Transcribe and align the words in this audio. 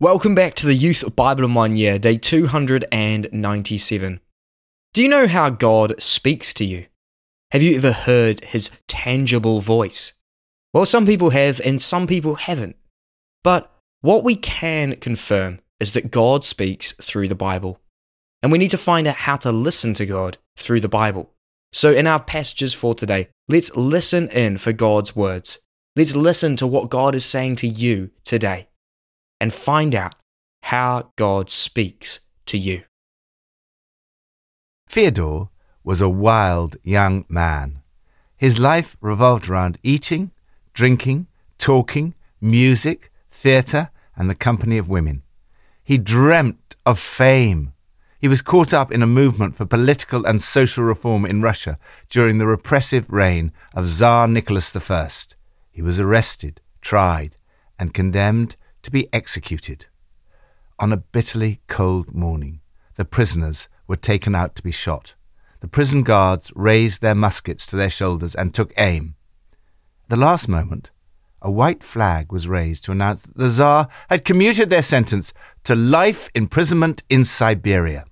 Welcome 0.00 0.36
back 0.36 0.54
to 0.54 0.66
the 0.66 0.74
Youth 0.74 1.16
Bible 1.16 1.44
in 1.44 1.54
One 1.54 1.74
Year, 1.74 1.98
day 1.98 2.18
297. 2.18 4.20
Do 4.94 5.02
you 5.02 5.08
know 5.08 5.26
how 5.26 5.50
God 5.50 6.00
speaks 6.00 6.54
to 6.54 6.64
you? 6.64 6.86
Have 7.50 7.62
you 7.62 7.74
ever 7.74 7.90
heard 7.90 8.44
his 8.44 8.70
tangible 8.86 9.60
voice? 9.60 10.12
Well, 10.72 10.86
some 10.86 11.04
people 11.04 11.30
have, 11.30 11.60
and 11.64 11.82
some 11.82 12.06
people 12.06 12.36
haven't. 12.36 12.76
But 13.42 13.74
what 14.00 14.22
we 14.22 14.36
can 14.36 14.94
confirm 14.94 15.58
is 15.80 15.90
that 15.94 16.12
God 16.12 16.44
speaks 16.44 16.92
through 16.92 17.26
the 17.26 17.34
Bible. 17.34 17.80
And 18.40 18.52
we 18.52 18.58
need 18.58 18.70
to 18.70 18.78
find 18.78 19.08
out 19.08 19.16
how 19.16 19.34
to 19.38 19.50
listen 19.50 19.94
to 19.94 20.06
God 20.06 20.38
through 20.56 20.78
the 20.78 20.88
Bible. 20.88 21.32
So, 21.72 21.90
in 21.90 22.06
our 22.06 22.22
passages 22.22 22.72
for 22.72 22.94
today, 22.94 23.30
let's 23.48 23.74
listen 23.74 24.28
in 24.28 24.58
for 24.58 24.72
God's 24.72 25.16
words. 25.16 25.58
Let's 25.96 26.14
listen 26.14 26.54
to 26.58 26.68
what 26.68 26.88
God 26.88 27.16
is 27.16 27.24
saying 27.24 27.56
to 27.56 27.66
you 27.66 28.12
today 28.22 28.68
and 29.40 29.52
find 29.52 29.94
out 29.94 30.14
how 30.64 31.12
God 31.16 31.50
speaks 31.50 32.20
to 32.46 32.58
you. 32.58 32.82
Fyodor 34.86 35.48
was 35.84 36.00
a 36.00 36.08
wild 36.08 36.76
young 36.82 37.24
man. 37.28 37.82
His 38.36 38.58
life 38.58 38.96
revolved 39.00 39.48
around 39.48 39.78
eating, 39.82 40.30
drinking, 40.72 41.26
talking, 41.58 42.14
music, 42.40 43.10
theatre, 43.30 43.90
and 44.16 44.28
the 44.28 44.34
company 44.34 44.78
of 44.78 44.88
women. 44.88 45.22
He 45.82 45.98
dreamt 45.98 46.76
of 46.84 46.98
fame. 46.98 47.72
He 48.20 48.28
was 48.28 48.42
caught 48.42 48.72
up 48.74 48.90
in 48.90 49.02
a 49.02 49.06
movement 49.06 49.56
for 49.56 49.64
political 49.64 50.26
and 50.26 50.42
social 50.42 50.84
reform 50.84 51.24
in 51.24 51.42
Russia 51.42 51.78
during 52.10 52.38
the 52.38 52.46
repressive 52.46 53.08
reign 53.08 53.52
of 53.74 53.86
Tsar 53.86 54.28
Nicholas 54.28 54.74
I. 54.74 55.08
He 55.70 55.82
was 55.82 56.00
arrested, 56.00 56.60
tried, 56.80 57.36
and 57.78 57.94
condemned 57.94 58.56
to 58.88 58.92
be 58.92 59.12
executed. 59.12 59.84
On 60.78 60.94
a 60.94 60.96
bitterly 60.96 61.60
cold 61.66 62.14
morning, 62.14 62.62
the 62.94 63.04
prisoners 63.04 63.68
were 63.86 63.96
taken 63.96 64.34
out 64.34 64.54
to 64.54 64.62
be 64.62 64.70
shot. 64.70 65.14
The 65.60 65.68
prison 65.68 66.02
guards 66.02 66.50
raised 66.56 67.02
their 67.02 67.14
muskets 67.14 67.66
to 67.66 67.76
their 67.76 67.90
shoulders 67.90 68.34
and 68.34 68.54
took 68.54 68.72
aim. 68.78 69.14
At 70.04 70.08
the 70.08 70.16
last 70.16 70.48
moment, 70.48 70.90
a 71.42 71.50
white 71.50 71.84
flag 71.84 72.32
was 72.32 72.48
raised 72.48 72.84
to 72.84 72.92
announce 72.92 73.22
that 73.22 73.36
the 73.36 73.50
Tsar 73.50 73.88
had 74.08 74.24
commuted 74.24 74.70
their 74.70 74.82
sentence 74.82 75.34
to 75.64 75.74
life 75.74 76.30
imprisonment 76.34 77.02
in 77.10 77.26
Siberia. 77.26 78.06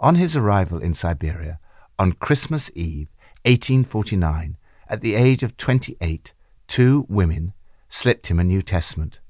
On 0.00 0.16
his 0.16 0.34
arrival 0.34 0.80
in 0.80 0.92
Siberia, 0.92 1.60
on 2.00 2.14
Christmas 2.14 2.68
Eve, 2.74 3.10
1849, 3.44 4.56
at 4.88 5.02
the 5.02 5.14
age 5.14 5.44
of 5.44 5.56
28, 5.56 6.32
two 6.66 7.06
women 7.08 7.52
slipped 7.88 8.26
him 8.26 8.40
a 8.40 8.44
New 8.44 8.60
Testament. 8.60 9.20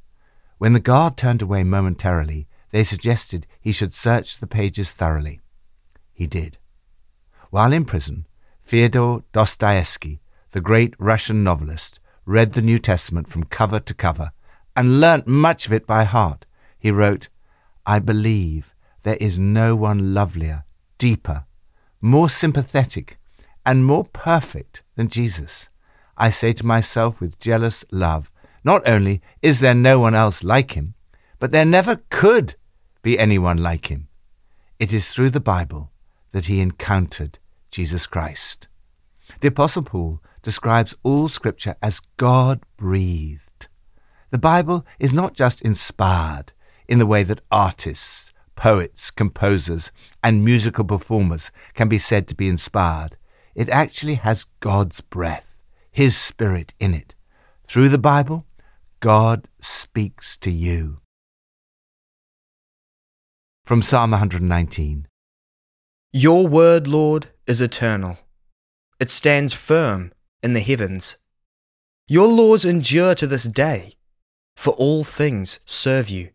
When 0.59 0.73
the 0.73 0.81
guard 0.81 1.17
turned 1.17 1.43
away 1.43 1.65
momentarily, 1.65 2.47
they 2.71 2.85
suggested 2.85 3.47
he 3.61 3.73
should 3.73 3.93
search 3.93 4.39
the 4.39 4.47
pages 4.47 4.93
thoroughly. 4.93 5.41
He 6.13 6.27
did. 6.27 6.59
While 7.51 7.73
in 7.73 7.85
prison, 7.85 8.27
Fyodor 8.63 9.23
Dostoevsky, 9.33 10.21
the 10.53 10.61
great 10.61 10.95
Russian 10.99 11.45
novelist, 11.45 12.01
read 12.25 12.53
the 12.53 12.63
New 12.63 12.79
Testament 12.79 13.29
from 13.29 13.45
cover 13.45 13.81
to 13.81 13.95
cover 13.95 14.33
and 14.75 15.01
learnt 15.01 15.27
much 15.27 15.67
of 15.67 15.73
it 15.73 15.87
by 15.87 16.05
heart. 16.05 16.47
He 16.79 16.91
wrote, 16.91 17.29
I 17.87 17.99
believe 17.99 18.75
there 19.03 19.19
is 19.21 19.39
no 19.39 19.77
one 19.77 20.15
lovelier, 20.15 20.65
deeper, 20.99 21.45
more 22.01 22.29
sympathetic, 22.29 23.19
and 23.67 23.85
more 23.85 24.05
perfect 24.05 24.83
than 24.97 25.09
Jesus. 25.09 25.69
I 26.17 26.31
say 26.31 26.53
to 26.53 26.67
myself 26.67 27.21
with 27.21 27.39
jealous 27.39 27.85
love, 27.91 28.31
not 28.65 28.89
only 28.89 29.21
is 29.43 29.61
there 29.61 29.75
no 29.75 30.01
one 30.01 30.15
else 30.15 30.43
like 30.43 30.73
him, 30.73 30.95
but 31.39 31.53
there 31.53 31.65
never 31.65 32.01
could 32.09 32.55
be 33.03 33.19
anyone 33.19 33.59
like 33.59 33.91
him. 33.91 34.09
It 34.79 34.93
is 34.93 35.13
through 35.13 35.31
the 35.31 35.41
Bible 35.41 35.93
that 36.33 36.47
he 36.47 36.61
encountered 36.61 37.39
Jesus 37.71 38.07
Christ. 38.07 38.69
The 39.41 39.49
Apostle 39.49 39.83
Paul 39.83 40.21
describes 40.43 40.95
all 41.03 41.29
Scripture 41.29 41.77
as 41.83 42.01
God 42.17 42.61
breathed. 42.77 43.69
The 44.31 44.39
Bible 44.39 44.85
is 44.99 45.13
not 45.13 45.35
just 45.35 45.63
inspired 45.63 46.53
in 46.89 46.99
the 46.99 47.07
way 47.07 47.23
that 47.23 47.41
artists, 47.51 48.33
poets, 48.57 49.11
composers, 49.11 49.93
and 50.23 50.45
musical 50.45 50.85
performers 50.85 51.51
can 51.75 51.89
be 51.89 51.99
said 51.99 52.27
to 52.29 52.35
be 52.35 52.49
inspired. 52.49 53.17
It 53.55 53.69
actually 53.69 54.15
has 54.15 54.47
God's 54.61 55.01
breath, 55.01 55.57
His 55.93 56.17
Spirit 56.17 56.75
in 56.81 56.95
it. 56.95 57.15
Through 57.67 57.89
the 57.89 57.99
Bible, 57.99 58.45
God 59.01 59.49
speaks 59.61 60.37
to 60.39 60.51
you. 60.51 61.01
From 63.65 63.81
Psalm 63.81 64.11
119 64.11 65.07
Your 66.13 66.47
word, 66.47 66.87
Lord, 66.87 67.29
is 67.47 67.61
eternal. 67.61 68.19
It 69.01 69.11
stands 69.11 69.55
firm 69.55 70.13
in 70.43 70.53
the 70.53 70.61
heavens. 70.61 71.17
Your 72.07 72.29
laws 72.29 72.67
endure 72.67 73.15
to 73.15 73.27
this 73.27 73.45
day, 73.45 73.95
for 74.57 74.75
all 74.75 75.05
things 75.05 75.61
serve 75.65 76.11
you. 76.11 76.31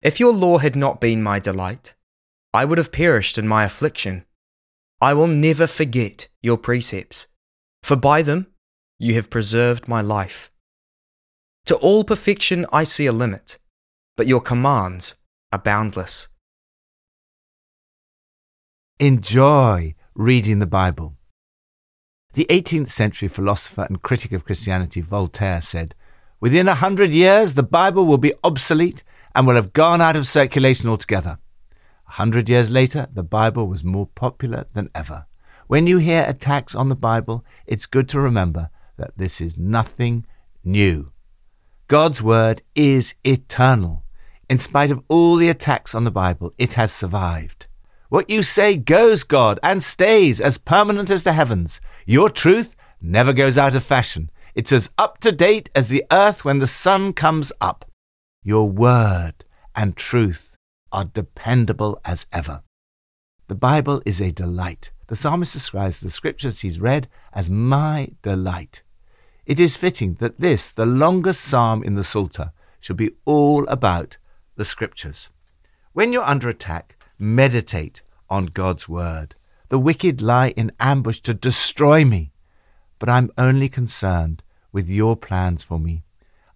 If 0.00 0.20
your 0.20 0.32
law 0.32 0.58
had 0.58 0.76
not 0.76 1.00
been 1.00 1.22
my 1.22 1.40
delight, 1.40 1.94
I 2.54 2.64
would 2.64 2.78
have 2.78 2.92
perished 2.92 3.38
in 3.38 3.48
my 3.48 3.64
affliction. 3.64 4.24
I 5.00 5.14
will 5.14 5.26
never 5.26 5.66
forget 5.66 6.28
your 6.40 6.56
precepts, 6.56 7.26
for 7.82 7.96
by 7.96 8.22
them 8.22 8.46
you 9.00 9.14
have 9.14 9.30
preserved 9.30 9.88
my 9.88 10.00
life. 10.00 10.51
To 11.72 11.78
all 11.78 12.04
perfection 12.04 12.66
I 12.70 12.84
see 12.84 13.06
a 13.06 13.12
limit, 13.12 13.58
but 14.14 14.26
your 14.26 14.42
commands 14.42 15.14
are 15.50 15.58
boundless. 15.58 16.28
Enjoy 19.00 19.94
reading 20.14 20.58
the 20.58 20.66
Bible. 20.66 21.16
The 22.34 22.44
18th 22.50 22.90
century 22.90 23.28
philosopher 23.28 23.84
and 23.84 24.02
critic 24.02 24.32
of 24.32 24.44
Christianity 24.44 25.00
Voltaire 25.00 25.62
said, 25.62 25.94
Within 26.40 26.68
a 26.68 26.74
hundred 26.74 27.14
years, 27.14 27.54
the 27.54 27.62
Bible 27.62 28.04
will 28.04 28.18
be 28.18 28.34
obsolete 28.44 29.02
and 29.34 29.46
will 29.46 29.54
have 29.54 29.72
gone 29.72 30.02
out 30.02 30.14
of 30.14 30.26
circulation 30.26 30.90
altogether. 30.90 31.38
A 32.06 32.12
hundred 32.12 32.50
years 32.50 32.70
later, 32.70 33.06
the 33.10 33.22
Bible 33.22 33.66
was 33.66 33.82
more 33.82 34.08
popular 34.08 34.66
than 34.74 34.90
ever. 34.94 35.24
When 35.68 35.86
you 35.86 35.96
hear 35.96 36.26
attacks 36.28 36.74
on 36.74 36.90
the 36.90 36.94
Bible, 36.94 37.46
it's 37.66 37.86
good 37.86 38.10
to 38.10 38.20
remember 38.20 38.68
that 38.98 39.16
this 39.16 39.40
is 39.40 39.56
nothing 39.56 40.26
new. 40.62 41.12
God's 41.92 42.22
word 42.22 42.62
is 42.74 43.16
eternal. 43.22 44.02
In 44.48 44.56
spite 44.56 44.90
of 44.90 45.02
all 45.08 45.36
the 45.36 45.50
attacks 45.50 45.94
on 45.94 46.04
the 46.04 46.10
Bible, 46.10 46.54
it 46.56 46.72
has 46.72 46.90
survived. 46.90 47.66
What 48.08 48.30
you 48.30 48.42
say 48.42 48.78
goes, 48.78 49.24
God, 49.24 49.60
and 49.62 49.82
stays 49.82 50.40
as 50.40 50.56
permanent 50.56 51.10
as 51.10 51.22
the 51.22 51.34
heavens. 51.34 51.82
Your 52.06 52.30
truth 52.30 52.74
never 53.02 53.34
goes 53.34 53.58
out 53.58 53.74
of 53.74 53.84
fashion. 53.84 54.30
It's 54.54 54.72
as 54.72 54.88
up 54.96 55.18
to 55.18 55.32
date 55.32 55.68
as 55.76 55.90
the 55.90 56.02
earth 56.10 56.46
when 56.46 56.60
the 56.60 56.66
sun 56.66 57.12
comes 57.12 57.52
up. 57.60 57.84
Your 58.42 58.70
word 58.70 59.44
and 59.76 59.94
truth 59.94 60.56
are 60.92 61.04
dependable 61.04 62.00
as 62.06 62.24
ever. 62.32 62.62
The 63.48 63.54
Bible 63.54 64.00
is 64.06 64.18
a 64.22 64.32
delight. 64.32 64.92
The 65.08 65.14
psalmist 65.14 65.52
describes 65.52 66.00
the 66.00 66.08
scriptures 66.08 66.60
he's 66.60 66.80
read 66.80 67.10
as 67.34 67.50
my 67.50 68.12
delight. 68.22 68.80
It 69.44 69.58
is 69.58 69.76
fitting 69.76 70.14
that 70.14 70.40
this, 70.40 70.70
the 70.70 70.86
longest 70.86 71.42
psalm 71.42 71.82
in 71.82 71.94
the 71.94 72.04
Psalter, 72.04 72.52
should 72.80 72.96
be 72.96 73.12
all 73.24 73.66
about 73.66 74.16
the 74.56 74.64
Scriptures. 74.64 75.30
When 75.92 76.12
you're 76.12 76.24
under 76.24 76.48
attack, 76.48 76.96
meditate 77.18 78.02
on 78.30 78.46
God's 78.46 78.88
Word. 78.88 79.34
The 79.68 79.78
wicked 79.78 80.22
lie 80.22 80.50
in 80.50 80.72
ambush 80.78 81.20
to 81.20 81.34
destroy 81.34 82.04
me, 82.04 82.32
but 82.98 83.08
I'm 83.08 83.32
only 83.36 83.68
concerned 83.68 84.42
with 84.70 84.88
your 84.88 85.16
plans 85.16 85.64
for 85.64 85.78
me. 85.78 86.04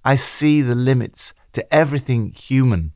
I 0.04 0.14
see 0.14 0.62
the 0.62 0.74
limits 0.74 1.34
to 1.54 1.74
everything 1.74 2.30
human, 2.32 2.92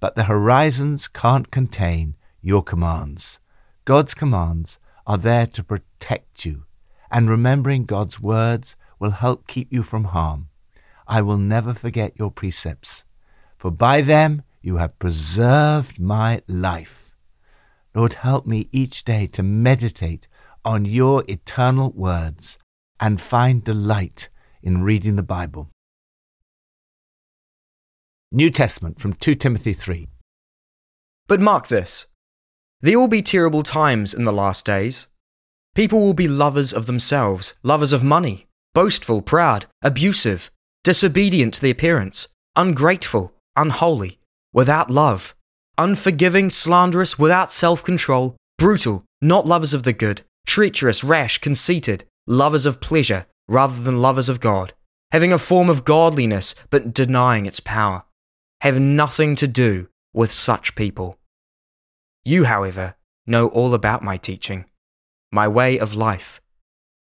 but 0.00 0.16
the 0.16 0.24
horizons 0.24 1.06
can't 1.06 1.50
contain 1.50 2.16
your 2.40 2.62
commands. 2.62 3.38
God's 3.84 4.14
commands 4.14 4.78
are 5.06 5.18
there 5.18 5.46
to 5.46 5.62
protect 5.62 6.44
you, 6.44 6.64
and 7.10 7.30
remembering 7.30 7.84
God's 7.84 8.18
words 8.18 8.74
will 9.02 9.10
help 9.10 9.48
keep 9.48 9.72
you 9.72 9.82
from 9.82 10.04
harm. 10.04 10.48
I 11.08 11.22
will 11.22 11.36
never 11.36 11.74
forget 11.74 12.16
your 12.16 12.30
precepts, 12.30 13.02
for 13.58 13.72
by 13.72 14.00
them 14.00 14.42
you 14.62 14.76
have 14.76 15.00
preserved 15.00 15.98
my 15.98 16.40
life. 16.46 17.10
Lord, 17.96 18.14
help 18.14 18.46
me 18.46 18.68
each 18.70 19.02
day 19.02 19.26
to 19.32 19.42
meditate 19.42 20.28
on 20.64 20.84
your 20.84 21.24
eternal 21.26 21.90
words 21.90 22.58
and 23.00 23.20
find 23.20 23.64
delight 23.64 24.28
in 24.62 24.84
reading 24.84 25.16
the 25.16 25.24
Bible. 25.24 25.68
New 28.30 28.50
Testament 28.50 29.00
from 29.00 29.14
2 29.14 29.34
Timothy 29.34 29.72
3. 29.72 30.06
But 31.26 31.40
mark 31.40 31.66
this 31.66 32.06
there 32.80 32.98
will 33.00 33.08
be 33.08 33.22
terrible 33.22 33.64
times 33.64 34.14
in 34.14 34.24
the 34.24 34.32
last 34.32 34.64
days. 34.64 35.08
People 35.74 36.00
will 36.00 36.14
be 36.14 36.28
lovers 36.28 36.72
of 36.72 36.86
themselves, 36.86 37.54
lovers 37.64 37.92
of 37.92 38.04
money 38.04 38.46
boastful, 38.74 39.22
proud, 39.22 39.66
abusive, 39.82 40.50
disobedient 40.84 41.54
to 41.54 41.60
the 41.60 41.74
parents, 41.74 42.28
ungrateful, 42.56 43.32
unholy, 43.56 44.18
without 44.52 44.90
love, 44.90 45.34
unforgiving, 45.78 46.50
slanderous, 46.50 47.18
without 47.18 47.50
self 47.50 47.82
control, 47.82 48.36
brutal, 48.58 49.04
not 49.20 49.46
lovers 49.46 49.74
of 49.74 49.82
the 49.82 49.92
good, 49.92 50.22
treacherous, 50.46 51.04
rash, 51.04 51.38
conceited, 51.38 52.04
lovers 52.26 52.66
of 52.66 52.80
pleasure 52.80 53.26
rather 53.48 53.82
than 53.82 54.00
lovers 54.00 54.28
of 54.28 54.40
God, 54.40 54.72
having 55.10 55.32
a 55.32 55.38
form 55.38 55.68
of 55.68 55.84
godliness 55.84 56.54
but 56.70 56.94
denying 56.94 57.46
its 57.46 57.60
power, 57.60 58.04
have 58.60 58.78
nothing 58.78 59.34
to 59.36 59.46
do 59.46 59.88
with 60.14 60.32
such 60.32 60.74
people. 60.74 61.18
You, 62.24 62.44
however, 62.44 62.94
know 63.26 63.48
all 63.48 63.74
about 63.74 64.02
my 64.02 64.16
teaching, 64.16 64.66
my 65.30 65.48
way 65.48 65.78
of 65.78 65.94
life, 65.94 66.40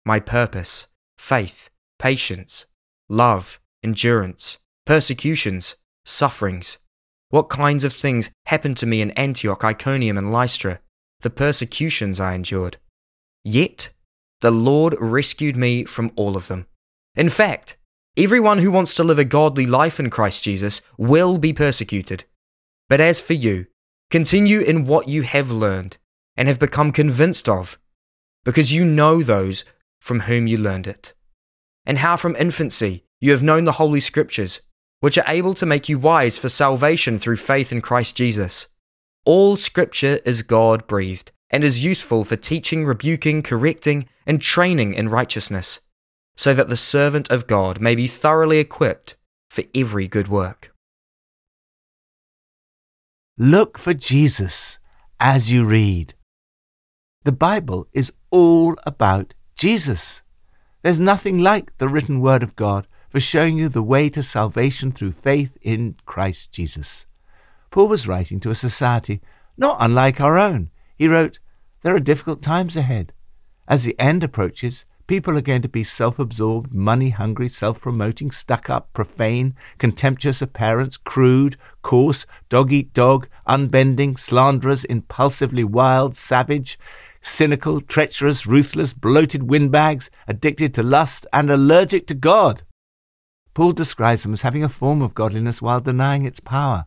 my 0.06 0.20
purpose, 0.20 0.88
faith, 1.18 1.70
patience, 2.00 2.66
love, 3.10 3.60
endurance, 3.84 4.58
persecutions, 4.86 5.76
sufferings. 6.06 6.78
What 7.30 7.50
kinds 7.50 7.84
of 7.84 7.94
things 7.94 8.30
happened 8.46 8.78
to 8.78 8.86
me 8.86 9.02
in 9.02 9.12
Antioch, 9.12 9.64
Iconium, 9.64 10.18
and 10.18 10.32
Lystra, 10.32 10.80
the 11.22 11.30
persecutions 11.30 12.20
I 12.20 12.34
endured. 12.34 12.78
Yet, 13.44 13.92
the 14.42 14.52
Lord 14.52 14.96
rescued 15.00 15.56
me 15.56 15.86
from 15.86 16.12
all 16.16 16.36
of 16.36 16.48
them. 16.48 16.68
In 17.16 17.30
fact, 17.30 17.78
everyone 18.18 18.60
who 18.60 18.72
wants 18.72 18.94
to 18.96 19.04
live 19.04 19.20
a 19.20 19.26
godly 19.26 19.66
life 19.66 20.00
in 20.00 20.10
Christ 20.10 20.44
Jesus 20.44 20.82
will 20.98 21.38
be 21.38 21.54
persecuted. 21.54 22.26
But 22.90 23.00
as 23.00 23.20
for 23.20 23.34
you, 23.34 23.68
continue 24.12 24.60
in 24.60 24.86
what 24.86 25.08
you 25.08 25.24
have 25.24 25.50
learned 25.50 25.98
and 26.36 26.48
have 26.48 26.60
become 26.60 26.92
convinced 26.92 27.48
of, 27.48 27.80
because 28.44 28.74
you 28.74 28.84
know 28.84 29.24
those 29.24 29.64
from 30.04 30.20
whom 30.20 30.48
you 30.48 30.58
learned 30.58 30.86
it, 30.86 31.14
and 31.86 32.00
how 32.00 32.18
from 32.18 32.36
infancy 32.36 33.06
you 33.22 33.32
have 33.32 33.42
known 33.42 33.64
the 33.64 33.80
Holy 33.84 34.02
Scriptures, 34.02 34.60
which 35.00 35.18
are 35.18 35.24
able 35.30 35.54
to 35.54 35.66
make 35.66 35.88
you 35.88 35.98
wise 35.98 36.38
for 36.38 36.50
salvation 36.50 37.18
through 37.18 37.38
faith 37.38 37.72
in 37.72 37.80
Christ 37.80 38.18
Jesus. 38.18 38.68
All 39.24 39.56
Scripture 39.56 40.20
is 40.26 40.42
God 40.42 40.88
breathed 40.88 41.32
and 41.50 41.64
is 41.64 41.86
useful 41.86 42.26
for 42.26 42.36
teaching, 42.36 42.84
rebuking, 42.84 43.42
correcting, 43.42 44.10
and 44.26 44.42
training 44.42 44.94
in 44.94 45.08
righteousness, 45.08 45.80
so 46.36 46.54
that 46.54 46.68
the 46.68 46.76
servant 46.76 47.32
of 47.32 47.48
God 47.48 47.80
may 47.80 47.96
be 47.96 48.08
thoroughly 48.08 48.60
equipped 48.60 49.16
for 49.50 49.64
every 49.74 50.10
good 50.10 50.28
work. 50.28 50.76
Look 53.38 53.78
for 53.78 53.94
Jesus 53.94 54.80
as 55.22 55.50
you 55.50 55.64
read. 55.64 56.14
The 57.24 57.32
Bible 57.32 57.88
is 57.94 58.12
all 58.32 58.76
about 58.86 59.34
Jesus. 59.56 60.22
There's 60.82 61.00
nothing 61.00 61.40
like 61.40 61.78
the 61.78 61.88
written 61.88 62.20
word 62.20 62.44
of 62.44 62.56
God 62.56 62.88
for 63.10 63.20
showing 63.20 63.58
you 63.58 63.70
the 63.70 63.84
way 63.84 64.10
to 64.10 64.24
salvation 64.24 64.92
through 64.92 65.12
faith 65.12 65.58
in 65.62 65.96
Christ 66.06 66.52
Jesus. 66.52 67.06
Paul 67.70 67.88
was 67.88 68.08
writing 68.08 68.40
to 68.42 68.50
a 68.50 68.56
society 68.56 69.22
not 69.58 69.78
unlike 69.80 70.20
our 70.20 70.38
own. 70.38 70.72
He 70.96 71.08
wrote, 71.08 71.40
There 71.82 71.96
are 71.96 72.00
difficult 72.00 72.42
times 72.42 72.76
ahead. 72.76 73.14
As 73.68 73.84
the 73.84 74.00
end 74.00 74.24
approaches, 74.24 74.86
people 75.08 75.38
are 75.38 75.42
going 75.42 75.62
to 75.62 75.70
be 75.70 75.84
self 75.84 76.20
absorbed, 76.20 76.74
money 76.74 77.10
hungry, 77.10 77.50
self 77.50 77.80
promoting, 77.80 78.32
stuck 78.32 78.70
up, 78.70 78.92
profane, 78.94 79.56
contemptuous 79.78 80.42
of 80.42 80.54
parents, 80.54 80.98
crude, 80.98 81.58
coarse, 81.82 82.26
dog 82.50 82.72
eat 82.72 82.94
dog, 82.94 83.28
unbending, 83.46 84.18
slanderers, 84.18 84.84
impulsively 84.86 85.64
wild, 85.64 86.16
savage, 86.16 86.80
cynical, 87.24 87.82
treacherous, 87.82 88.46
ruthless, 88.46 88.94
bloated 88.94 89.50
windbags, 89.50 90.12
addicted 90.28 90.74
to 90.76 90.84
lust, 90.84 91.26
and 91.34 91.50
allergic 91.50 92.06
to 92.08 92.14
God. 92.14 92.62
Paul 93.54 93.72
describes 93.72 94.24
them 94.24 94.34
as 94.34 94.42
having 94.42 94.64
a 94.64 94.70
form 94.70 95.02
of 95.02 95.16
godliness 95.16 95.62
while 95.62 95.80
denying 95.80 96.26
its 96.26 96.40
power. 96.40 96.86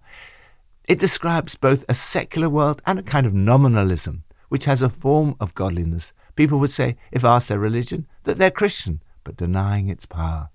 It 0.86 0.98
describes 1.00 1.56
both 1.56 1.84
a 1.88 1.94
secular 1.94 2.48
world 2.48 2.82
and 2.86 2.98
a 2.98 3.02
kind 3.02 3.26
of 3.26 3.34
nominalism, 3.34 4.24
which 4.48 4.66
has 4.66 4.82
a 4.82 4.88
form 4.88 5.34
of 5.40 5.54
godliness. 5.54 6.12
People 6.36 6.58
would 6.60 6.70
say, 6.70 6.96
if 7.10 7.24
asked 7.24 7.48
their 7.48 7.58
religion, 7.58 8.06
that 8.24 8.38
they're 8.38 8.50
Christian, 8.50 9.02
but 9.24 9.36
denying 9.36 9.88
its 9.88 10.06
power. 10.06 10.50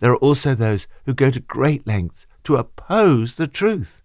There 0.00 0.12
are 0.12 0.16
also 0.16 0.54
those 0.54 0.88
who 1.04 1.14
go 1.14 1.30
to 1.30 1.40
great 1.40 1.86
lengths 1.86 2.26
to 2.44 2.56
oppose 2.56 3.36
the 3.36 3.46
truth. 3.46 4.02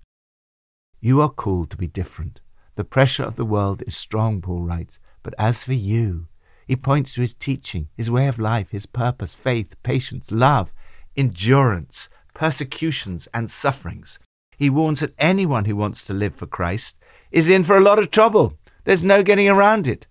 You 1.00 1.22
are 1.22 1.30
called 1.30 1.70
to 1.72 1.78
be 1.78 1.88
different. 1.88 2.42
The 2.76 2.84
pressure 2.84 3.24
of 3.24 3.36
the 3.36 3.46
world 3.46 3.84
is 3.88 3.96
strong, 3.96 4.42
Paul 4.42 4.62
writes, 4.62 5.00
but 5.24 5.34
as 5.38 5.64
for 5.64 5.74
you, 5.74 6.28
he 6.68 6.76
points 6.76 7.14
to 7.14 7.22
his 7.22 7.34
teaching, 7.34 7.88
his 7.96 8.12
way 8.12 8.28
of 8.28 8.40
life, 8.40 8.70
his 8.72 8.86
purpose, 8.86 9.34
faith, 9.34 9.82
patience, 9.84 10.32
love, 10.32 10.74
endurance, 11.16 12.10
persecutions, 12.34 13.28
and 13.34 13.50
sufferings. 13.50 14.20
He 14.58 14.70
warns 14.70 15.00
that 15.00 15.14
anyone 15.18 15.66
who 15.66 15.76
wants 15.76 16.06
to 16.06 16.14
live 16.14 16.36
for 16.36 16.48
Christ 16.48 16.98
is 17.32 17.50
in 17.50 17.64
for 17.64 17.78
a 17.78 17.82
lot 17.82 18.00
of 18.00 18.12
trouble. 18.12 18.58
There's 18.84 19.04
no 19.04 19.24
getting 19.24 19.50
around 19.50 19.88
it. 19.88 20.08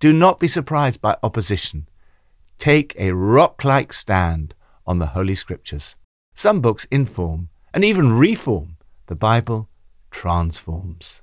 Do 0.00 0.12
not 0.12 0.40
be 0.40 0.48
surprised 0.48 1.00
by 1.00 1.16
opposition. 1.22 1.88
Take 2.58 2.94
a 2.98 3.12
rock 3.12 3.64
like 3.64 3.92
stand 3.92 4.54
on 4.86 4.98
the 4.98 5.08
Holy 5.08 5.34
Scriptures. 5.34 5.96
Some 6.34 6.60
books 6.60 6.86
inform 6.90 7.48
and 7.72 7.84
even 7.84 8.18
reform. 8.18 8.76
The 9.06 9.14
Bible 9.14 9.68
transforms. 10.10 11.22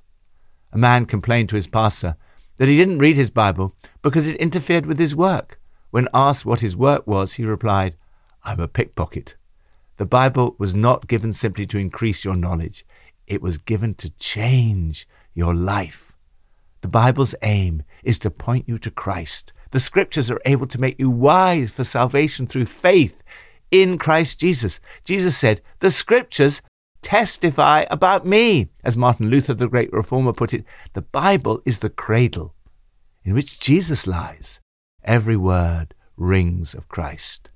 A 0.76 0.78
man 0.78 1.06
complained 1.06 1.48
to 1.48 1.56
his 1.56 1.66
pastor 1.66 2.18
that 2.58 2.68
he 2.68 2.76
didn't 2.76 2.98
read 2.98 3.16
his 3.16 3.30
Bible 3.30 3.74
because 4.02 4.28
it 4.28 4.36
interfered 4.36 4.84
with 4.84 4.98
his 4.98 5.16
work. 5.16 5.58
When 5.90 6.06
asked 6.12 6.44
what 6.44 6.60
his 6.60 6.76
work 6.76 7.06
was, 7.06 7.32
he 7.32 7.46
replied, 7.46 7.96
I'm 8.44 8.60
a 8.60 8.68
pickpocket. 8.68 9.36
The 9.96 10.04
Bible 10.04 10.54
was 10.58 10.74
not 10.74 11.06
given 11.06 11.32
simply 11.32 11.66
to 11.68 11.78
increase 11.78 12.26
your 12.26 12.36
knowledge, 12.36 12.84
it 13.26 13.40
was 13.40 13.56
given 13.56 13.94
to 13.94 14.10
change 14.18 15.08
your 15.32 15.54
life. 15.54 16.12
The 16.82 16.88
Bible's 16.88 17.34
aim 17.40 17.82
is 18.04 18.18
to 18.18 18.30
point 18.30 18.68
you 18.68 18.76
to 18.76 18.90
Christ. 18.90 19.54
The 19.70 19.80
scriptures 19.80 20.30
are 20.30 20.42
able 20.44 20.66
to 20.66 20.78
make 20.78 20.98
you 20.98 21.08
wise 21.08 21.70
for 21.70 21.84
salvation 21.84 22.46
through 22.46 22.66
faith 22.66 23.22
in 23.70 23.96
Christ 23.96 24.40
Jesus. 24.40 24.78
Jesus 25.06 25.38
said, 25.38 25.62
The 25.78 25.90
scriptures 25.90 26.60
testify 27.02 27.84
about 27.90 28.26
me. 28.26 28.68
As 28.84 28.96
Martin 28.96 29.28
Luther, 29.28 29.54
the 29.54 29.68
great 29.68 29.92
reformer, 29.92 30.32
put 30.32 30.54
it, 30.54 30.64
the 30.92 31.02
Bible 31.02 31.62
is 31.64 31.78
the 31.78 31.90
cradle 31.90 32.54
in 33.24 33.34
which 33.34 33.58
Jesus 33.58 34.06
lies. 34.06 34.60
Every 35.04 35.36
word 35.36 35.94
rings 36.16 36.74
of 36.74 36.88
Christ. 36.88 37.50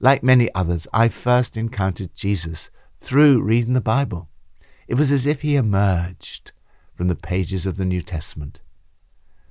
Like 0.00 0.22
many 0.22 0.52
others, 0.54 0.86
I 0.92 1.08
first 1.08 1.56
encountered 1.56 2.14
Jesus 2.14 2.70
through 3.00 3.42
reading 3.42 3.74
the 3.74 3.80
Bible. 3.80 4.28
It 4.88 4.94
was 4.94 5.12
as 5.12 5.26
if 5.26 5.42
he 5.42 5.56
emerged 5.56 6.52
from 6.92 7.08
the 7.08 7.14
pages 7.14 7.66
of 7.66 7.76
the 7.76 7.84
New 7.84 8.02
Testament. 8.02 8.60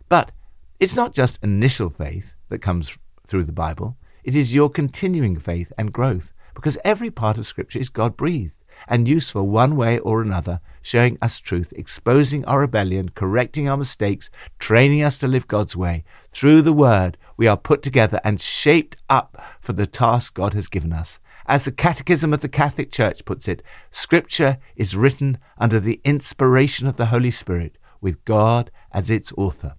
But 0.09 0.31
it's 0.79 0.95
not 0.95 1.13
just 1.13 1.43
initial 1.43 1.89
faith 1.89 2.35
that 2.49 2.59
comes 2.59 2.97
through 3.25 3.45
the 3.45 3.51
Bible, 3.51 3.97
it 4.23 4.35
is 4.35 4.53
your 4.53 4.69
continuing 4.69 5.37
faith 5.37 5.71
and 5.77 5.93
growth, 5.93 6.31
because 6.53 6.77
every 6.83 7.09
part 7.09 7.37
of 7.37 7.45
Scripture 7.45 7.79
is 7.79 7.89
God 7.89 8.15
breathed 8.15 8.62
and 8.87 9.07
useful 9.07 9.47
one 9.47 9.75
way 9.75 9.99
or 9.99 10.21
another, 10.21 10.59
showing 10.81 11.17
us 11.21 11.39
truth, 11.39 11.73
exposing 11.75 12.43
our 12.45 12.59
rebellion, 12.59 13.09
correcting 13.09 13.67
our 13.67 13.77
mistakes, 13.77 14.29
training 14.59 15.01
us 15.01 15.19
to 15.19 15.27
live 15.27 15.47
God's 15.47 15.75
way. 15.75 16.03
Through 16.31 16.61
the 16.61 16.73
Word, 16.73 17.17
we 17.37 17.47
are 17.47 17.57
put 17.57 17.81
together 17.81 18.19
and 18.23 18.39
shaped 18.41 18.97
up 19.09 19.41
for 19.61 19.73
the 19.73 19.87
task 19.87 20.33
God 20.35 20.53
has 20.53 20.67
given 20.67 20.93
us. 20.93 21.19
As 21.45 21.65
the 21.65 21.71
Catechism 21.71 22.33
of 22.33 22.41
the 22.41 22.49
Catholic 22.49 22.91
Church 22.91 23.25
puts 23.25 23.47
it, 23.47 23.61
Scripture 23.91 24.57
is 24.75 24.95
written 24.95 25.37
under 25.57 25.79
the 25.79 25.99
inspiration 26.05 26.87
of 26.87 26.95
the 26.95 27.07
Holy 27.07 27.31
Spirit, 27.31 27.77
with 27.99 28.23
God 28.25 28.71
as 28.91 29.09
its 29.09 29.33
author. 29.37 29.75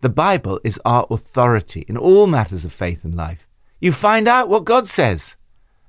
The 0.00 0.08
Bible 0.08 0.60
is 0.64 0.80
our 0.84 1.06
authority 1.10 1.84
in 1.86 1.96
all 1.96 2.26
matters 2.26 2.64
of 2.64 2.72
faith 2.72 3.04
and 3.04 3.14
life. 3.14 3.46
You 3.80 3.92
find 3.92 4.28
out 4.28 4.48
what 4.48 4.64
God 4.64 4.86
says 4.86 5.36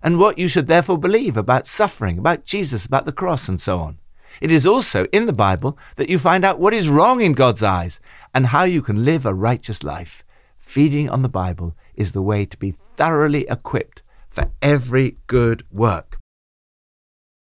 and 0.04 0.20
what 0.20 0.38
you 0.38 0.48
should 0.48 0.68
therefore 0.68 0.98
believe 0.98 1.38
about 1.38 1.68
suffering, 1.68 2.18
about 2.18 2.46
Jesus, 2.46 2.86
about 2.86 3.06
the 3.06 3.12
cross, 3.12 3.48
and 3.48 3.60
so 3.60 3.80
on. 3.80 3.98
It 4.40 4.52
is 4.52 4.66
also 4.66 5.06
in 5.12 5.26
the 5.26 5.34
Bible 5.34 5.78
that 5.98 6.10
you 6.10 6.18
find 6.18 6.46
out 6.46 6.60
what 6.60 6.74
is 6.74 6.90
wrong 6.90 7.22
in 7.22 7.34
God's 7.34 7.62
eyes 7.62 8.00
and 8.34 8.48
how 8.48 8.64
you 8.64 8.82
can 8.82 9.06
live 9.06 9.26
a 9.26 9.34
righteous 9.34 9.84
life. 9.84 10.24
Feeding 10.60 11.10
on 11.10 11.22
the 11.22 11.30
Bible 11.30 11.76
is 11.96 12.14
the 12.14 12.22
way 12.22 12.46
to 12.46 12.58
be 12.58 12.76
thoroughly 12.96 13.46
equipped 13.50 14.02
for 14.30 14.52
every 14.62 15.18
good 15.28 15.64
work. 15.72 16.18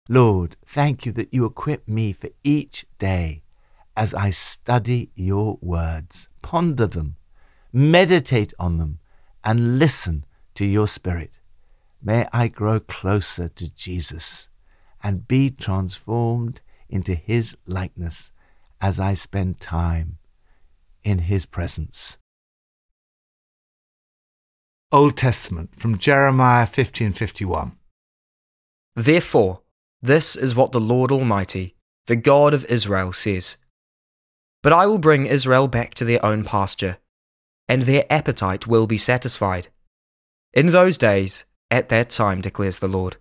Lord, 0.07 0.57
thank 0.65 1.05
you 1.05 1.11
that 1.13 1.33
you 1.33 1.45
equip 1.45 1.87
me 1.87 2.13
for 2.13 2.29
each 2.43 2.85
day 2.99 3.41
as 3.97 4.13
I 4.13 4.29
study 4.29 5.09
your 5.15 5.57
words, 5.61 6.27
ponder 6.41 6.85
them, 6.85 7.15
meditate 7.71 8.53
on 8.59 8.77
them, 8.77 8.99
and 9.43 9.79
listen 9.79 10.25
to 10.55 10.65
your 10.65 10.87
Spirit. 10.87 11.39
May 12.07 12.27
I 12.31 12.49
grow 12.49 12.79
closer 12.79 13.49
to 13.49 13.73
Jesus 13.73 14.47
and 15.01 15.27
be 15.27 15.49
transformed 15.49 16.61
into 16.87 17.15
his 17.15 17.57
likeness 17.65 18.31
as 18.79 18.99
I 18.99 19.15
spend 19.15 19.59
time 19.59 20.19
in 21.03 21.17
his 21.17 21.47
presence. 21.47 22.17
Old 24.91 25.17
Testament 25.17 25.79
from 25.79 25.97
Jeremiah 25.97 26.67
15:51 26.67 27.75
Therefore, 28.95 29.61
This 29.99 30.35
is 30.35 30.53
what 30.53 30.73
the 30.73 30.79
Lord 30.79 31.11
Almighty, 31.11 31.75
the 32.05 32.15
God 32.15 32.53
of 32.53 32.65
Israel, 32.65 33.13
says 33.13 33.57
But 34.61 34.73
I 34.73 34.85
will 34.85 34.99
bring 34.99 35.25
Israel 35.25 35.67
back 35.67 35.95
to 35.95 36.05
their 36.05 36.23
own 36.23 36.43
pasture, 36.43 36.99
and 37.67 37.81
their 37.81 38.05
appetite 38.11 38.67
will 38.67 38.85
be 38.85 38.99
satisfied. 38.99 39.69
In 40.53 40.67
those 40.67 40.99
days, 40.99 41.45
at 41.71 41.89
that 41.89 42.09
time, 42.09 42.41
declares 42.41 42.79
the 42.79 42.87
Lord, 42.87 43.17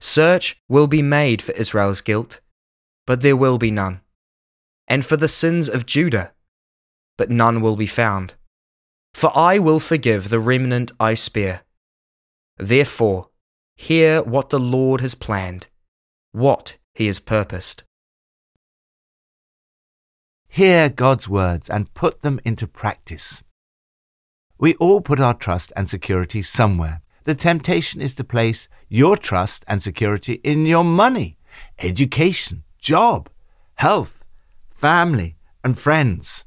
search 0.00 0.60
will 0.68 0.86
be 0.86 1.02
made 1.02 1.40
for 1.40 1.52
Israel's 1.52 2.00
guilt, 2.00 2.40
but 3.06 3.20
there 3.20 3.36
will 3.36 3.58
be 3.58 3.70
none, 3.70 4.00
and 4.88 5.04
for 5.04 5.16
the 5.16 5.28
sins 5.28 5.68
of 5.68 5.86
Judah, 5.86 6.32
but 7.16 7.30
none 7.30 7.60
will 7.60 7.76
be 7.76 7.86
found. 7.86 8.34
For 9.14 9.36
I 9.36 9.58
will 9.58 9.80
forgive 9.80 10.28
the 10.28 10.40
remnant 10.40 10.92
I 10.98 11.14
spare. 11.14 11.62
Therefore, 12.56 13.28
hear 13.76 14.22
what 14.22 14.50
the 14.50 14.60
Lord 14.60 15.00
has 15.00 15.14
planned, 15.14 15.68
what 16.32 16.76
he 16.94 17.06
has 17.06 17.18
purposed. 17.18 17.84
Hear 20.48 20.90
God's 20.90 21.28
words 21.28 21.70
and 21.70 21.92
put 21.94 22.20
them 22.20 22.38
into 22.44 22.66
practice. 22.66 23.42
We 24.58 24.74
all 24.74 25.00
put 25.00 25.18
our 25.18 25.34
trust 25.34 25.72
and 25.76 25.88
security 25.88 26.42
somewhere. 26.42 27.00
The 27.24 27.34
temptation 27.34 28.00
is 28.00 28.14
to 28.14 28.24
place 28.24 28.68
your 28.88 29.16
trust 29.16 29.64
and 29.68 29.80
security 29.80 30.34
in 30.42 30.66
your 30.66 30.84
money, 30.84 31.38
education, 31.78 32.64
job, 32.78 33.28
health, 33.76 34.24
family, 34.74 35.36
and 35.62 35.78
friends. 35.78 36.44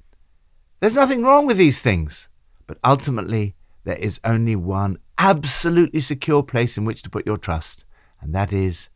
There's 0.79 0.93
nothing 0.93 1.23
wrong 1.23 1.45
with 1.47 1.57
these 1.57 1.81
things, 1.81 2.27
but 2.67 2.77
ultimately, 2.83 3.55
there 3.85 3.95
is 3.97 4.19
only 4.23 4.55
one 4.55 4.97
absolutely 5.17 6.01
secure 6.01 6.43
place 6.43 6.77
in 6.77 6.83
which 6.83 7.03
to 7.03 7.09
put 7.09 7.25
your 7.25 7.37
trust, 7.37 7.85
and 8.19 8.35
that 8.35 8.51
is 8.51 8.89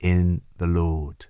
in 0.00 0.40
the 0.56 0.66
Lord. 0.66 1.26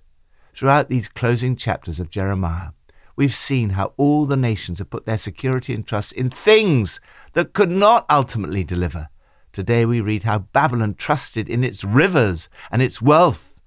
Throughout 0.53 0.89
these 0.89 1.09
closing 1.09 1.55
chapters 1.55 1.99
of 1.99 2.09
Jeremiah, 2.09 2.69
we've 3.15 3.35
seen 3.35 3.71
how 3.71 3.93
all 3.97 4.25
the 4.25 4.37
nations 4.37 4.79
have 4.79 4.89
put 4.89 5.05
their 5.05 5.17
security 5.17 5.73
and 5.73 5.85
trust 5.85 6.13
in 6.13 6.29
things 6.29 7.01
that 7.33 7.53
could 7.53 7.69
not 7.69 8.05
ultimately 8.09 8.63
deliver. 8.63 9.09
Today 9.57 9.87
we 9.87 10.01
read 10.01 10.21
how 10.21 10.37
Babylon 10.53 10.93
trusted 10.93 11.49
in 11.49 11.63
its 11.63 11.83
rivers 11.83 12.47
and 12.71 12.79
its 12.79 13.01
wealth. 13.01 13.59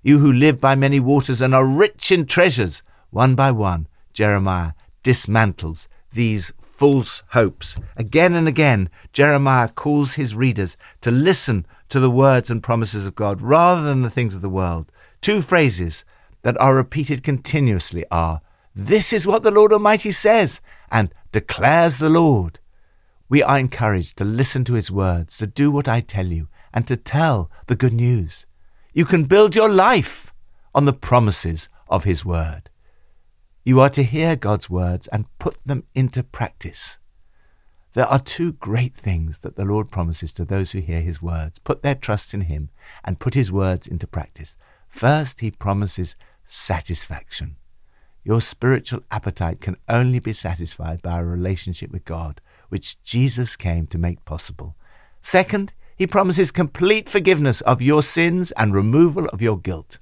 You 0.00 0.20
who 0.20 0.32
live 0.32 0.60
by 0.60 0.76
many 0.76 1.00
waters 1.00 1.42
and 1.42 1.52
are 1.52 1.66
rich 1.66 2.12
in 2.12 2.26
treasures, 2.26 2.84
one 3.10 3.34
by 3.34 3.50
one, 3.50 3.88
Jeremiah 4.12 4.74
dismantles 5.02 5.88
these 6.12 6.52
false 6.62 7.24
hopes. 7.30 7.76
Again 7.96 8.34
and 8.34 8.46
again, 8.46 8.88
Jeremiah 9.12 9.66
calls 9.66 10.14
his 10.14 10.36
readers 10.36 10.76
to 11.00 11.10
listen 11.10 11.66
to 11.88 11.98
the 11.98 12.08
words 12.08 12.48
and 12.48 12.62
promises 12.62 13.04
of 13.04 13.16
God 13.16 13.42
rather 13.42 13.82
than 13.82 14.02
the 14.02 14.10
things 14.10 14.36
of 14.36 14.42
the 14.42 14.48
world. 14.48 14.92
Two 15.20 15.42
phrases 15.42 16.04
that 16.42 16.56
are 16.60 16.76
repeated 16.76 17.24
continuously 17.24 18.04
are, 18.12 18.42
This 18.76 19.12
is 19.12 19.26
what 19.26 19.42
the 19.42 19.50
Lord 19.50 19.72
Almighty 19.72 20.12
says, 20.12 20.60
and 20.88 21.12
declares 21.32 21.98
the 21.98 22.10
Lord. 22.10 22.60
We 23.32 23.42
are 23.42 23.58
encouraged 23.58 24.18
to 24.18 24.26
listen 24.26 24.62
to 24.64 24.74
his 24.74 24.90
words, 24.90 25.38
to 25.38 25.46
do 25.46 25.70
what 25.70 25.88
I 25.88 26.00
tell 26.00 26.26
you, 26.26 26.48
and 26.74 26.86
to 26.86 26.98
tell 26.98 27.50
the 27.66 27.74
good 27.74 27.94
news. 27.94 28.44
You 28.92 29.06
can 29.06 29.24
build 29.24 29.56
your 29.56 29.70
life 29.70 30.34
on 30.74 30.84
the 30.84 30.92
promises 30.92 31.70
of 31.88 32.04
his 32.04 32.26
word. 32.26 32.68
You 33.64 33.80
are 33.80 33.88
to 33.88 34.02
hear 34.02 34.36
God's 34.36 34.68
words 34.68 35.06
and 35.06 35.24
put 35.38 35.56
them 35.64 35.84
into 35.94 36.22
practice. 36.22 36.98
There 37.94 38.04
are 38.04 38.18
two 38.18 38.52
great 38.52 38.94
things 38.98 39.38
that 39.38 39.56
the 39.56 39.64
Lord 39.64 39.90
promises 39.90 40.34
to 40.34 40.44
those 40.44 40.72
who 40.72 40.80
hear 40.80 41.00
his 41.00 41.22
words, 41.22 41.58
put 41.58 41.80
their 41.82 41.94
trust 41.94 42.34
in 42.34 42.42
him, 42.42 42.68
and 43.02 43.18
put 43.18 43.32
his 43.32 43.50
words 43.50 43.86
into 43.86 44.06
practice. 44.06 44.58
First, 44.88 45.40
he 45.40 45.50
promises 45.50 46.16
satisfaction. 46.44 47.56
Your 48.24 48.42
spiritual 48.42 49.00
appetite 49.10 49.62
can 49.62 49.78
only 49.88 50.18
be 50.18 50.34
satisfied 50.34 51.00
by 51.00 51.18
a 51.18 51.24
relationship 51.24 51.90
with 51.90 52.04
God, 52.04 52.42
which 52.72 53.00
Jesus 53.02 53.54
came 53.54 53.86
to 53.88 53.98
make 53.98 54.24
possible. 54.24 54.74
Second, 55.20 55.74
he 55.94 56.06
promises 56.06 56.50
complete 56.50 57.06
forgiveness 57.06 57.60
of 57.60 57.82
your 57.82 58.02
sins 58.02 58.50
and 58.52 58.72
removal 58.72 59.26
of 59.26 59.42
your 59.42 59.58
guilt. 59.58 59.98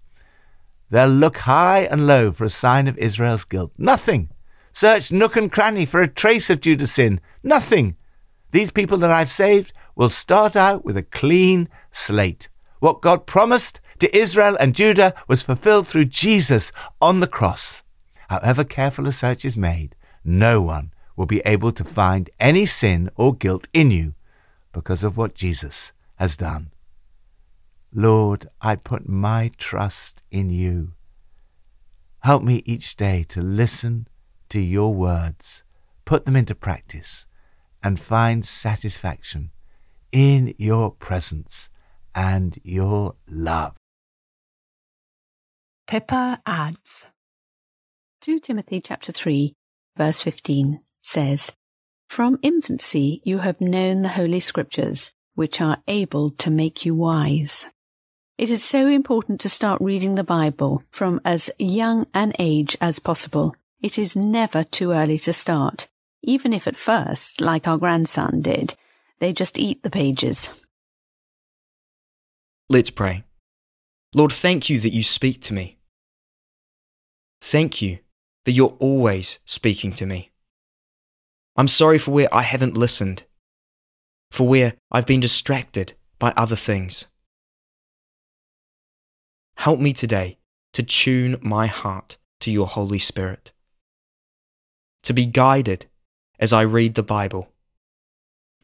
They'll 0.89 1.09
look 1.09 1.39
high 1.39 1.81
and 1.81 2.07
low 2.07 2.31
for 2.31 2.45
a 2.45 2.49
sign 2.49 2.87
of 2.87 2.97
Israel's 2.97 3.43
guilt. 3.43 3.73
Nothing. 3.77 4.31
Search 4.73 5.11
nook 5.11 5.35
and 5.35 5.51
cranny 5.51 5.85
for 5.85 6.01
a 6.01 6.07
trace 6.07 6.49
of 6.49 6.61
Judah's 6.61 6.93
sin. 6.93 7.21
Nothing. 7.43 7.97
These 8.53 8.71
people 8.71 8.99
that 8.99 9.11
I've 9.11 9.33
saved 9.33 9.73
will 9.97 10.09
start 10.09 10.55
out 10.55 10.85
with 10.85 10.97
a 10.97 11.03
clean 11.03 11.69
slate. 11.91 12.49
What 12.79 13.03
God 13.03 13.27
promised 13.27 13.81
to 13.99 14.17
Israel 14.17 14.57
and 14.61 14.77
Judah 14.77 15.13
was 15.27 15.43
fulfilled 15.43 15.89
through 15.89 16.05
Jesus 16.05 16.71
on 17.03 17.19
the 17.19 17.27
cross. 17.27 17.83
However 18.29 18.63
careful 18.63 19.09
a 19.09 19.13
search 19.13 19.45
is 19.45 19.57
made, 19.57 19.97
no 20.25 20.63
one 20.63 20.93
will 21.17 21.27
be 21.27 21.43
able 21.45 21.73
to 21.73 21.85
find 21.85 22.31
any 22.39 22.67
sin 22.67 23.11
or 23.17 23.35
guilt 23.35 23.69
in 23.73 23.91
you 23.91 24.15
because 24.73 25.05
of 25.05 25.17
what 25.17 25.35
Jesus 25.35 25.93
has 26.17 26.37
done. 26.37 26.71
Lord, 27.93 28.49
I 28.61 28.77
put 28.77 29.09
my 29.09 29.51
trust 29.59 30.23
in 30.31 30.51
you. 30.51 30.93
Help 32.21 32.43
me 32.43 32.63
each 32.65 32.97
day 32.97 33.25
to 33.29 33.41
listen 33.41 34.07
to 34.51 34.61
your 34.61 34.95
words, 34.95 35.65
put 36.05 36.25
them 36.25 36.37
into 36.37 36.55
practice, 36.55 37.27
and 37.83 37.99
find 37.99 38.45
satisfaction 38.45 39.51
in 40.13 40.55
your 40.59 40.91
presence 40.91 41.69
and 42.15 42.59
your 42.63 43.17
love. 43.29 43.75
Pippa 45.87 46.41
adds 46.47 47.07
2 48.21 48.39
Timothy 48.39 48.81
chapter 48.81 49.11
3 49.11 49.55
verse 49.97 50.21
15 50.21 50.81
says, 51.11 51.53
From 52.09 52.39
infancy 52.43 53.21
you 53.25 53.39
have 53.39 53.61
known 53.61 54.03
the 54.03 54.11
holy 54.11 54.41
scriptures, 54.41 55.13
which 55.35 55.61
are 55.61 55.83
able 55.89 56.31
to 56.31 56.51
make 56.51 56.85
you 56.87 56.95
wise. 56.95 57.67
It 58.39 58.51
is 58.51 58.65
so 58.65 58.87
important 58.87 59.41
to 59.41 59.49
start 59.49 59.83
reading 59.83 60.15
the 60.15 60.25
Bible 60.25 60.83
from 60.91 61.21
as 61.25 61.51
young 61.59 62.07
an 62.15 62.33
age 62.39 62.77
as 62.81 62.99
possible. 62.99 63.55
It 63.83 63.99
is 63.99 64.17
never 64.17 64.65
too 64.65 64.93
early 64.93 65.19
to 65.19 65.33
start, 65.33 65.89
even 66.23 66.53
if 66.53 66.67
at 66.67 66.77
first, 66.77 67.41
like 67.41 67.69
our 67.69 67.77
grandson 67.77 68.41
did, 68.41 68.75
they 69.19 69.33
just 69.33 69.59
eat 69.59 69.83
the 69.83 69.91
pages. 69.91 70.49
Let's 72.71 72.91
pray. 72.91 73.25
Lord, 74.15 74.33
thank 74.33 74.71
you 74.71 74.81
that 74.81 74.95
you 74.95 75.03
speak 75.03 75.43
to 75.43 75.55
me. 75.55 75.79
Thank 77.43 77.83
you 77.83 77.99
that 78.45 78.53
you're 78.53 78.77
always 78.79 79.39
speaking 79.45 79.93
to 79.95 80.07
me. 80.07 80.30
I'm 81.61 81.69
sorry 81.69 81.99
for 81.99 82.13
where 82.13 82.35
I 82.35 82.41
haven't 82.41 82.75
listened, 82.75 83.25
for 84.31 84.49
where 84.49 84.77
I've 84.91 85.05
been 85.05 85.21
distracted 85.21 85.93
by 86.19 86.33
other 86.35 86.57
things. 86.57 87.05
Help 89.59 89.79
me 89.79 89.93
today 89.93 90.39
to 90.73 90.83
tune 90.83 91.37
my 91.43 91.67
heart 91.67 92.17
to 92.41 92.51
your 92.51 92.67
Holy 92.67 92.99
Spirit, 92.99 93.53
to 95.03 95.13
be 95.13 95.27
guided 95.27 95.85
as 96.39 96.55
I 96.55 96.63
read 96.63 96.95
the 96.95 97.03
Bible, 97.03 97.53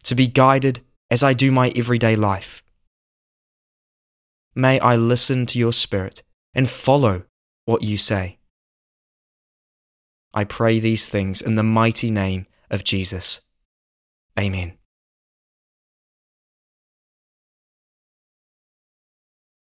to 0.04 0.14
be 0.14 0.26
guided 0.26 0.80
as 1.10 1.22
I 1.22 1.34
do 1.34 1.52
my 1.52 1.74
everyday 1.76 2.16
life. 2.16 2.62
May 4.54 4.80
I 4.80 4.96
listen 4.96 5.44
to 5.44 5.58
your 5.58 5.74
Spirit 5.74 6.22
and 6.54 6.66
follow 6.66 7.24
what 7.66 7.82
you 7.82 7.98
say. 7.98 8.38
I 10.32 10.44
pray 10.44 10.80
these 10.80 11.10
things 11.10 11.42
in 11.42 11.56
the 11.56 11.62
mighty 11.62 12.10
name 12.10 12.46
of 12.70 12.84
Jesus. 12.84 13.40
Amen. 14.38 14.78